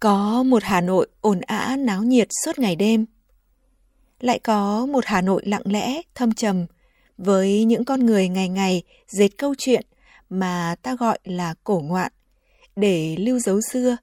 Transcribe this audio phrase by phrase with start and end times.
[0.00, 3.06] có một Hà Nội ồn ã náo nhiệt suốt ngày đêm.
[4.20, 6.66] Lại có một Hà Nội lặng lẽ, thâm trầm
[7.18, 9.86] với những con người ngày ngày dệt câu chuyện
[10.30, 12.12] mà ta gọi là cổ ngoạn
[12.76, 13.96] để lưu dấu xưa,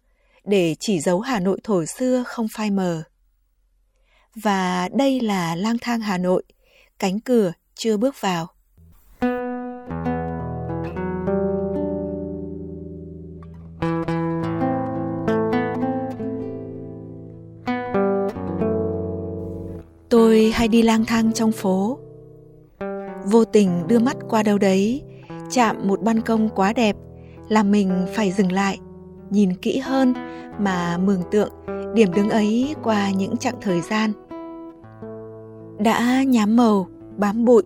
[0.44, 3.04] để chỉ dấu Hà Nội thổi xưa không phai mờ.
[4.36, 6.44] Và đây là lang thang Hà Nội,
[7.00, 8.48] cánh cửa chưa bước vào.
[20.34, 21.98] Tôi hay đi lang thang trong phố.
[23.26, 25.02] Vô tình đưa mắt qua đâu đấy,
[25.52, 26.96] chạm một ban công quá đẹp,
[27.50, 28.80] làm mình phải dừng lại,
[29.30, 30.14] nhìn kỹ hơn
[30.60, 31.50] mà mường tượng
[31.94, 34.12] điểm đứng ấy qua những chặng thời gian.
[35.80, 37.64] Đã nhám màu, bám bụi,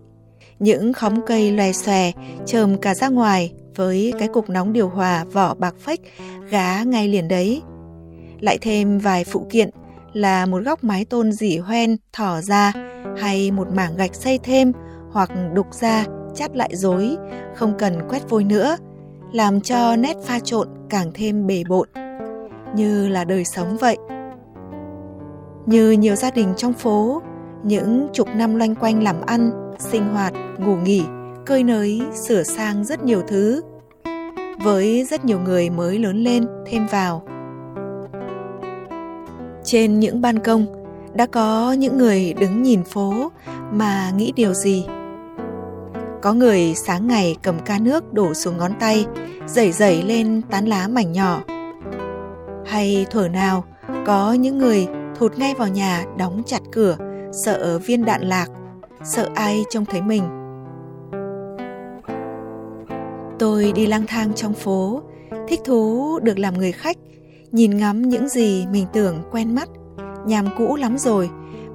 [0.58, 2.12] những khóm cây lòe xòe
[2.46, 6.00] chồm cả ra ngoài với cái cục nóng điều hòa vỏ bạc phách
[6.50, 7.62] gá ngay liền đấy.
[8.40, 9.70] Lại thêm vài phụ kiện
[10.12, 12.72] là một góc mái tôn dỉ hoen thỏ ra
[13.16, 14.72] hay một mảng gạch xây thêm
[15.10, 17.16] hoặc đục ra chát lại dối,
[17.54, 18.76] không cần quét vôi nữa,
[19.32, 21.88] làm cho nét pha trộn càng thêm bề bộn,
[22.74, 23.96] như là đời sống vậy.
[25.66, 27.22] Như nhiều gia đình trong phố,
[27.62, 31.02] những chục năm loanh quanh làm ăn, sinh hoạt, ngủ nghỉ,
[31.46, 33.62] cơi nới, sửa sang rất nhiều thứ.
[34.64, 37.22] Với rất nhiều người mới lớn lên thêm vào,
[39.70, 40.66] trên những ban công,
[41.14, 43.30] đã có những người đứng nhìn phố
[43.72, 44.86] mà nghĩ điều gì?
[46.22, 49.06] Có người sáng ngày cầm ca nước đổ xuống ngón tay
[49.46, 51.42] dẩy dẩy lên tán lá mảnh nhỏ.
[52.66, 53.64] Hay thuở nào,
[54.06, 56.96] có những người thụt ngay vào nhà đóng chặt cửa,
[57.32, 58.46] sợ viên đạn lạc,
[59.04, 60.22] sợ ai trông thấy mình.
[63.38, 65.02] Tôi đi lang thang trong phố,
[65.48, 66.96] thích thú được làm người khách
[67.52, 69.68] nhìn ngắm những gì mình tưởng quen mắt,
[70.26, 71.30] nhàm cũ lắm rồi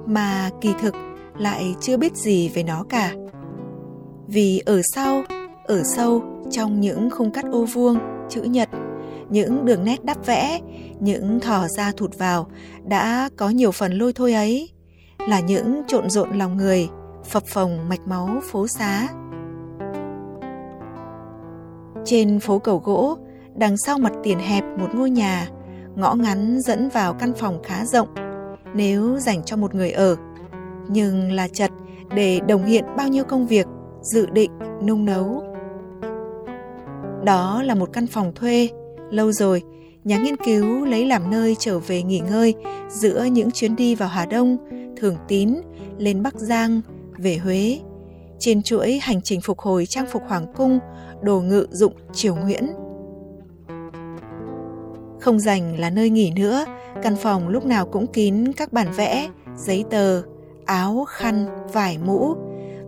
[0.06, 0.94] mà kỳ thực
[1.38, 3.12] lại chưa biết gì về nó cả.
[4.26, 5.22] Vì ở sau,
[5.64, 7.98] ở sâu trong những khung cắt ô vuông,
[8.28, 8.68] chữ nhật,
[9.30, 10.60] những đường nét đắp vẽ,
[11.00, 12.46] những thò ra thụt vào
[12.84, 14.70] đã có nhiều phần lôi thôi ấy,
[15.28, 16.88] là những trộn rộn lòng người,
[17.24, 19.08] phập phồng mạch máu phố xá.
[22.04, 23.18] Trên phố cầu gỗ,
[23.54, 25.48] đằng sau mặt tiền hẹp một ngôi nhà,
[25.96, 28.08] ngõ ngắn dẫn vào căn phòng khá rộng
[28.74, 30.16] nếu dành cho một người ở
[30.88, 31.70] nhưng là chật
[32.14, 33.66] để đồng hiện bao nhiêu công việc
[34.02, 34.50] dự định
[34.86, 35.44] nung nấu
[37.24, 38.68] đó là một căn phòng thuê
[39.10, 39.62] lâu rồi
[40.04, 42.54] nhà nghiên cứu lấy làm nơi trở về nghỉ ngơi
[42.88, 44.56] giữa những chuyến đi vào Hà Đông,
[44.96, 45.54] Thường Tín,
[45.98, 46.80] lên Bắc Giang,
[47.18, 47.80] về Huế.
[48.38, 50.78] Trên chuỗi hành trình phục hồi trang phục Hoàng cung,
[51.22, 52.66] đồ ngự dụng Triều Nguyễn–
[55.24, 56.64] không dành là nơi nghỉ nữa,
[57.02, 60.22] căn phòng lúc nào cũng kín các bản vẽ, giấy tờ,
[60.64, 62.34] áo, khăn, vải mũ,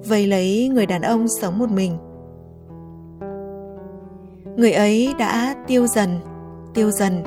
[0.04, 1.98] vây lấy người đàn ông sống một mình.
[4.56, 6.18] Người ấy đã tiêu dần,
[6.74, 7.22] tiêu dần,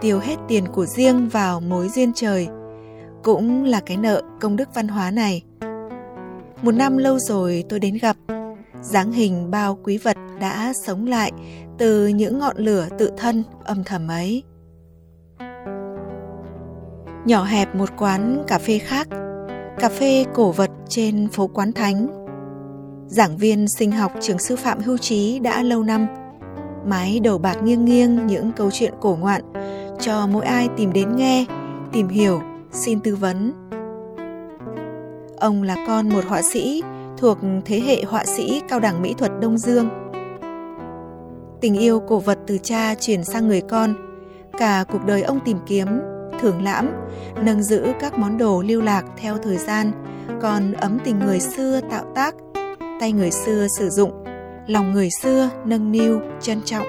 [0.00, 2.48] tiêu hết tiền của riêng vào mối duyên trời,
[3.22, 5.42] cũng là cái nợ công đức văn hóa này.
[6.62, 8.16] Một năm lâu rồi tôi đến gặp,
[8.82, 11.32] dáng hình bao quý vật đã sống lại
[11.78, 14.42] từ những ngọn lửa tự thân âm thầm ấy
[17.24, 19.08] nhỏ hẹp một quán cà phê khác,
[19.78, 22.06] cà phê cổ vật trên phố Quán Thánh.
[23.06, 26.06] Giảng viên sinh học trường sư phạm hưu trí đã lâu năm,
[26.86, 29.42] mái đầu bạc nghiêng nghiêng những câu chuyện cổ ngoạn
[30.00, 31.44] cho mỗi ai tìm đến nghe,
[31.92, 32.40] tìm hiểu,
[32.72, 33.52] xin tư vấn.
[35.36, 36.82] Ông là con một họa sĩ
[37.18, 39.88] thuộc thế hệ họa sĩ cao đẳng mỹ thuật Đông Dương.
[41.60, 43.94] Tình yêu cổ vật từ cha chuyển sang người con,
[44.58, 45.88] cả cuộc đời ông tìm kiếm
[46.42, 46.90] thưởng lãm,
[47.42, 49.90] nâng giữ các món đồ lưu lạc theo thời gian,
[50.40, 52.34] còn ấm tình người xưa tạo tác,
[53.00, 54.24] tay người xưa sử dụng,
[54.66, 56.86] lòng người xưa nâng niu, trân trọng.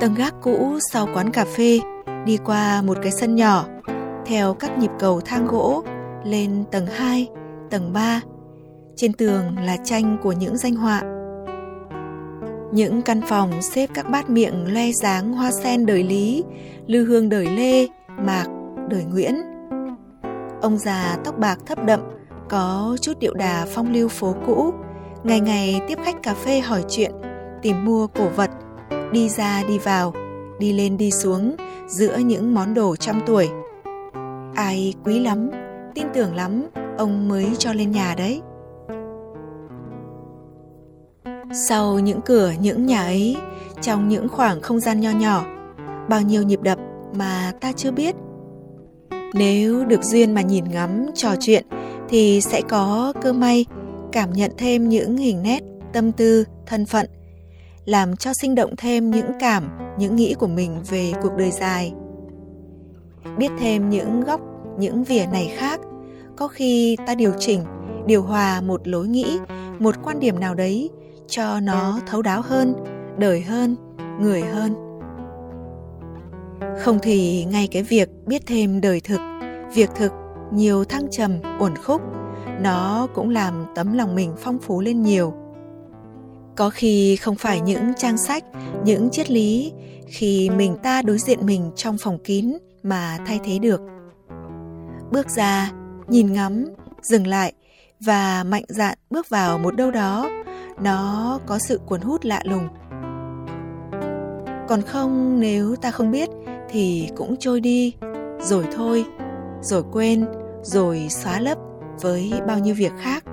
[0.00, 1.80] Tầng gác cũ sau quán cà phê
[2.26, 3.64] đi qua một cái sân nhỏ,
[4.26, 5.82] theo các nhịp cầu thang gỗ
[6.24, 7.28] lên tầng 2,
[7.70, 8.20] tầng 3.
[8.96, 11.19] Trên tường là tranh của những danh họa
[12.72, 16.44] những căn phòng xếp các bát miệng loe dáng hoa sen đời Lý,
[16.86, 18.46] Lư Hương đời Lê, Mạc
[18.88, 19.34] đời Nguyễn.
[20.62, 22.00] Ông già tóc bạc thấp đậm,
[22.48, 24.74] có chút điệu đà phong lưu phố cũ,
[25.22, 27.12] ngày ngày tiếp khách cà phê hỏi chuyện,
[27.62, 28.50] tìm mua cổ vật,
[29.12, 30.14] đi ra đi vào,
[30.58, 31.56] đi lên đi xuống
[31.86, 33.48] giữa những món đồ trăm tuổi.
[34.54, 35.50] Ai quý lắm,
[35.94, 36.66] tin tưởng lắm,
[36.98, 38.40] ông mới cho lên nhà đấy.
[41.52, 43.36] Sau những cửa những nhà ấy,
[43.80, 45.44] trong những khoảng không gian nho nhỏ,
[46.08, 46.78] bao nhiêu nhịp đập
[47.14, 48.14] mà ta chưa biết.
[49.34, 51.66] Nếu được duyên mà nhìn ngắm, trò chuyện
[52.08, 53.66] thì sẽ có cơ may
[54.12, 55.60] cảm nhận thêm những hình nét,
[55.92, 57.06] tâm tư, thân phận,
[57.84, 59.68] làm cho sinh động thêm những cảm,
[59.98, 61.92] những nghĩ của mình về cuộc đời dài.
[63.38, 64.40] Biết thêm những góc,
[64.78, 65.80] những vỉa này khác,
[66.36, 67.64] có khi ta điều chỉnh,
[68.06, 69.38] điều hòa một lối nghĩ,
[69.78, 70.90] một quan điểm nào đấy
[71.30, 72.74] cho nó thấu đáo hơn,
[73.18, 73.76] đời hơn,
[74.20, 74.74] người hơn.
[76.78, 79.20] Không thì ngay cái việc biết thêm đời thực,
[79.74, 80.12] việc thực
[80.52, 82.02] nhiều thăng trầm, uẩn khúc,
[82.60, 85.34] nó cũng làm tấm lòng mình phong phú lên nhiều.
[86.56, 88.44] Có khi không phải những trang sách,
[88.84, 89.72] những triết lý
[90.06, 93.80] khi mình ta đối diện mình trong phòng kín mà thay thế được.
[95.10, 95.70] Bước ra,
[96.08, 96.64] nhìn ngắm,
[97.02, 97.52] dừng lại
[98.00, 100.30] và mạnh dạn bước vào một đâu đó
[100.82, 102.68] nó có sự cuốn hút lạ lùng.
[104.68, 106.28] Còn không, nếu ta không biết,
[106.68, 107.94] thì cũng trôi đi,
[108.40, 109.04] rồi thôi,
[109.60, 110.26] rồi quên,
[110.62, 111.58] rồi xóa lấp
[112.00, 113.24] với bao nhiêu việc khác.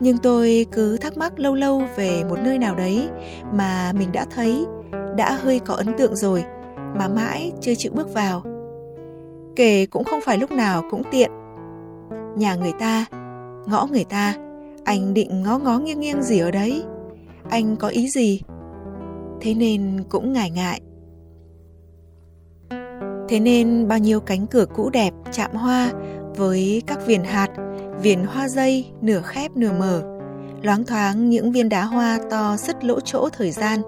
[0.00, 3.08] Nhưng tôi cứ thắc mắc lâu lâu về một nơi nào đấy
[3.52, 4.66] mà mình đã thấy,
[5.16, 6.44] đã hơi có ấn tượng rồi,
[6.98, 8.42] mà mãi chưa chịu bước vào.
[9.56, 11.30] Kể cũng không phải lúc nào cũng tiện.
[12.36, 13.04] Nhà người ta,
[13.66, 14.34] ngõ người ta
[14.90, 16.82] anh định ngó ngó nghiêng nghiêng gì ở đấy.
[17.50, 18.42] Anh có ý gì?
[19.40, 20.80] Thế nên cũng ngại ngại.
[23.28, 25.92] Thế nên bao nhiêu cánh cửa cũ đẹp, chạm hoa
[26.36, 27.48] với các viền hạt,
[28.02, 30.02] viền hoa dây, nửa khép nửa mở.
[30.62, 33.80] Loáng thoáng những viên đá hoa to sứt lỗ chỗ thời gian.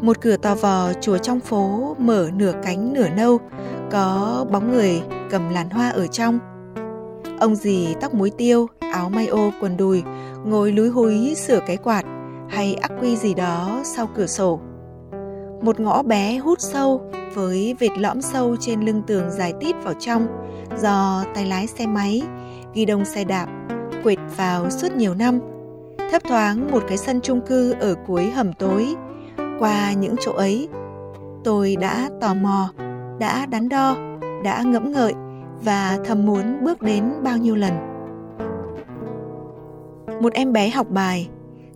[0.00, 3.38] Một cửa to vò chùa trong phố mở nửa cánh nửa nâu,
[3.90, 6.49] có bóng người cầm làn hoa ở trong
[7.40, 10.02] ông dì tóc muối tiêu áo may ô quần đùi,
[10.44, 12.04] ngồi lúi húi sửa cái quạt
[12.48, 14.60] hay ắc quy gì đó sau cửa sổ.
[15.62, 17.02] Một ngõ bé hút sâu
[17.34, 20.26] với vệt lõm sâu trên lưng tường dài tít vào trong
[20.78, 22.22] do tay lái xe máy,
[22.74, 23.46] ghi đông xe đạp,
[24.04, 25.40] quệt vào suốt nhiều năm.
[26.12, 28.94] Thấp thoáng một cái sân chung cư ở cuối hầm tối.
[29.58, 30.68] Qua những chỗ ấy,
[31.44, 32.70] tôi đã tò mò,
[33.18, 33.96] đã đắn đo,
[34.44, 35.14] đã ngẫm ngợi
[35.64, 37.90] và thầm muốn bước đến bao nhiêu lần
[40.20, 41.28] một em bé học bài,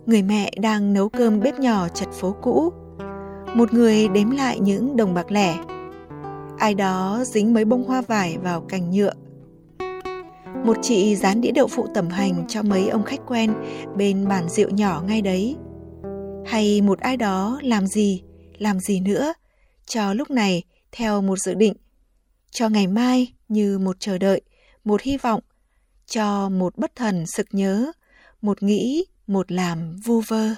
[0.05, 2.73] người mẹ đang nấu cơm bếp nhỏ chật phố cũ.
[3.55, 5.57] Một người đếm lại những đồng bạc lẻ.
[6.57, 9.13] Ai đó dính mấy bông hoa vải vào cành nhựa.
[10.65, 13.53] Một chị dán đĩa đậu phụ tẩm hành cho mấy ông khách quen
[13.95, 15.55] bên bàn rượu nhỏ ngay đấy.
[16.45, 18.23] Hay một ai đó làm gì,
[18.57, 19.33] làm gì nữa,
[19.85, 21.73] cho lúc này theo một dự định,
[22.55, 24.41] cho ngày mai như một chờ đợi,
[24.83, 25.41] một hy vọng,
[26.05, 27.91] cho một bất thần sực nhớ,
[28.41, 30.49] một nghĩ một làm vu vơ.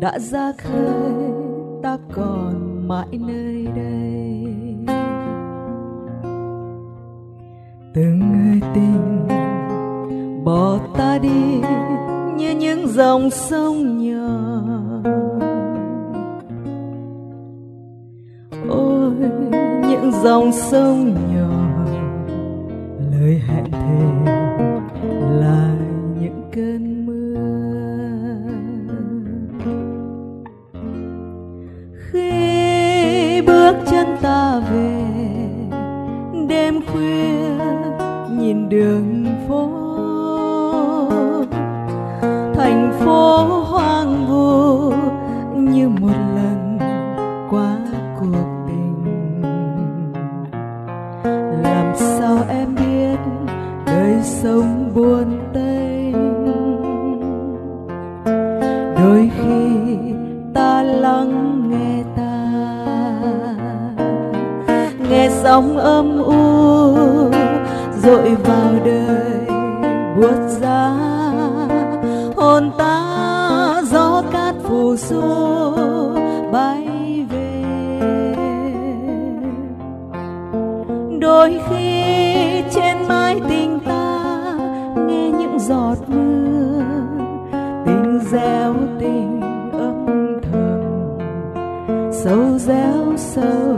[0.00, 1.12] Đã ra khơi,
[1.82, 4.54] ta còn mãi nơi đây.
[7.94, 9.26] Từng người tình
[10.44, 11.60] bỏ ta đi
[12.36, 14.60] như những dòng sông nhỏ.
[18.68, 19.14] Ôi,
[19.88, 21.84] những dòng sông nhỏ,
[23.12, 24.32] lời hẹn thề
[25.40, 25.76] là
[26.20, 26.93] những cơn
[33.64, 35.04] bước chân ta về.
[36.48, 37.48] Đêm khuya
[38.38, 39.70] nhìn đường phố.
[42.54, 44.92] Thành phố hoang vu
[45.56, 46.78] như một lần
[47.50, 47.76] qua
[48.20, 49.42] cuộc tình.
[51.62, 53.18] Làm sao em biết
[53.86, 56.12] đời sống buồn tênh
[58.96, 59.96] đôi khi
[60.54, 61.53] ta lắng
[65.44, 66.34] sóng âm u,
[68.02, 69.46] dội vào đời
[70.16, 70.96] buốt giá.
[72.36, 75.20] Hồn ta gió cát phù du,
[76.52, 76.88] bay
[77.30, 77.62] về.
[81.20, 82.02] Đôi khi
[82.70, 84.22] trên mái tình ta
[85.06, 86.82] nghe những giọt mưa,
[87.86, 89.40] tình gieo tình
[89.72, 90.06] âm
[90.42, 90.80] thầm.
[92.12, 93.76] Sâu réo sâu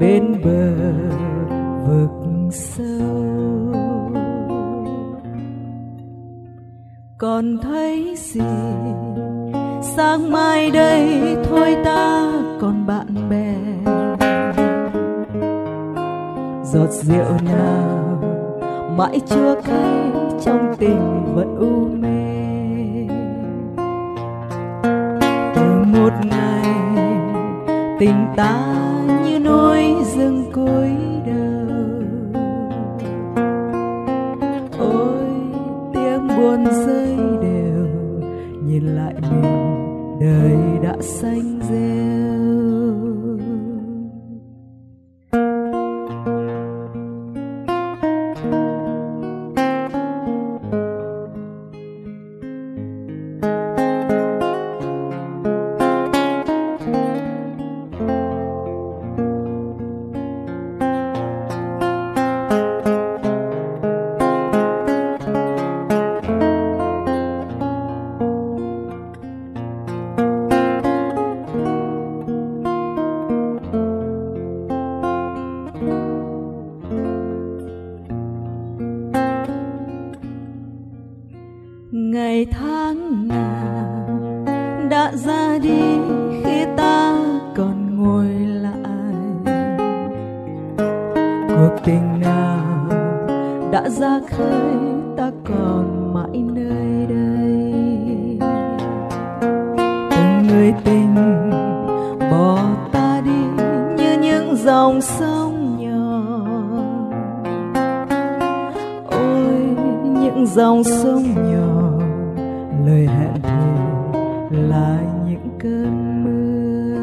[0.00, 0.92] bên bờ
[1.86, 2.10] vực
[2.52, 3.38] sâu.
[7.18, 8.40] Còn thấy gì?
[9.82, 13.54] Sáng mai đây thôi ta còn bạn bè.
[16.64, 18.18] Giọt rượu nào
[18.96, 20.12] mãi chưa cay
[20.44, 22.18] trong tình vẫn u mê.
[25.54, 26.74] Từ một ngày
[27.98, 28.87] tình ta
[30.58, 30.90] cúi
[31.26, 31.66] đầu.
[34.78, 35.26] Ôi
[35.94, 37.86] tiếng buồn rơi đều
[38.66, 42.07] nhìn lại mình đời đã xanh rêu
[82.38, 84.08] ngày tháng nào
[84.90, 85.82] đã ra đi
[86.44, 87.18] khi ta
[87.56, 88.28] còn ngồi
[88.62, 89.14] lại.
[91.48, 92.86] Cuộc tình nào
[93.72, 94.70] đã ra khơi,
[95.16, 98.38] ta còn mãi nơi đây.
[100.10, 101.14] Từng người tình
[102.30, 102.58] bỏ
[102.92, 103.64] ta đi
[103.96, 106.22] như những dòng sông nhỏ.
[109.10, 111.87] Ôi, những dòng sông nhỏ
[112.88, 113.66] lời hẹn thề
[114.50, 116.98] là những cơn mưa.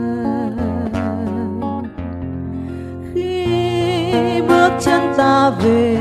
[3.14, 5.98] Khi bước chân ta về,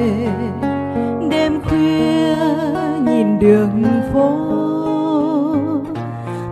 [1.30, 2.36] đêm khuya
[3.04, 4.30] nhìn đường phố,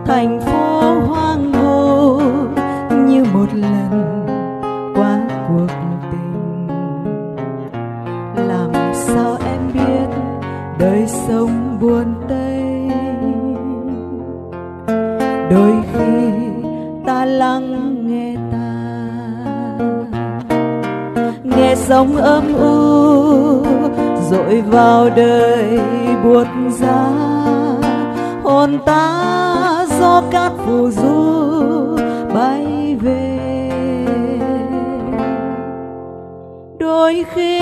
[0.05, 2.19] thành phố hoang vu
[3.07, 4.25] như một lần
[4.95, 5.67] qua cuộc
[6.11, 6.67] tình.
[8.47, 10.07] Làm sao em biết
[10.79, 12.42] đời sống buồn tênh
[21.87, 23.65] sống ấm âm u,
[24.31, 25.79] dội vào đời
[26.23, 27.09] buốt giá.
[28.43, 31.97] Hồn ta do cát phù du
[32.35, 33.39] bay về.
[36.79, 37.59] Đôi khi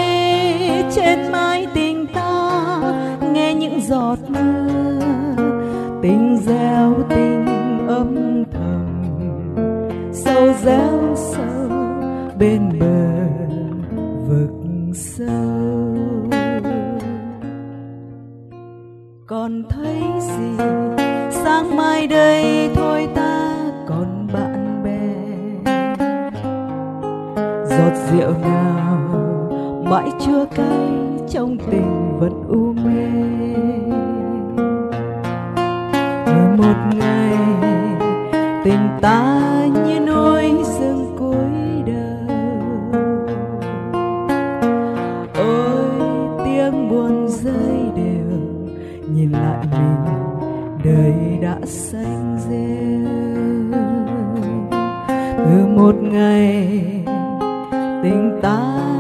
[0.95, 2.51] trên mái tình ta
[3.33, 4.99] nghe những giọt mưa,
[6.01, 7.47] tình gieo tình
[7.87, 8.85] âm thầm.
[10.13, 11.00] Sâu gieo
[19.51, 20.63] còn thấy gì?
[21.29, 23.55] Sáng mai đây thôi ta
[23.87, 25.71] còn bạn bè.
[27.65, 28.99] Giọt rượu nào
[29.83, 30.89] mãi chưa cay,
[31.29, 33.09] trong tình vẫn u mê.
[36.25, 37.37] Rồi một ngày
[38.63, 39.41] tình ta
[39.85, 40.20] như nỗi
[55.81, 56.79] một ngày
[58.03, 58.90] tình ta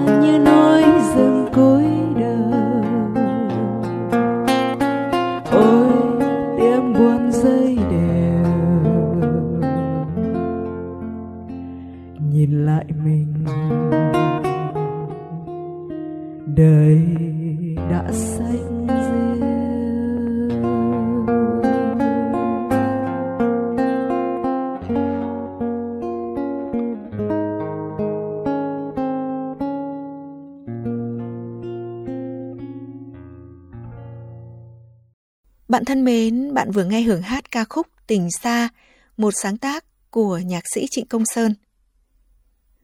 [35.67, 38.69] Bạn thân mến, bạn vừa nghe hưởng hát ca khúc Tình Xa,
[39.17, 41.55] một sáng tác của nhạc sĩ Trịnh Công Sơn.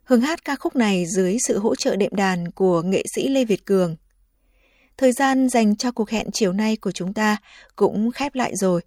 [0.03, 3.45] Hưởng hát ca khúc này dưới sự hỗ trợ đệm đàn của nghệ sĩ Lê
[3.45, 3.95] Việt Cường.
[4.97, 7.37] Thời gian dành cho cuộc hẹn chiều nay của chúng ta
[7.75, 8.81] cũng khép lại rồi.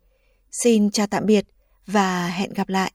[0.65, 1.45] Xin chào tạm biệt
[1.87, 2.93] và hẹn gặp lại.